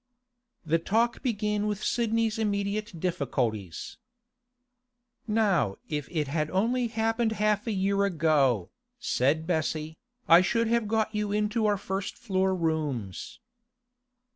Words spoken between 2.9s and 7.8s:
difficulties. 'Now if it had only happened half a